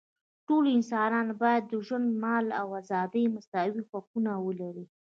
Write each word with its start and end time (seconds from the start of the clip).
ټول 0.47 0.63
انسانان 0.77 1.27
باید 1.41 1.63
د 1.67 1.73
ژوند، 1.85 2.07
مال 2.23 2.45
او 2.61 2.67
ازادۍ 2.81 3.25
مساوي 3.35 3.81
حقونه 3.89 4.31
ولري. 4.45 4.85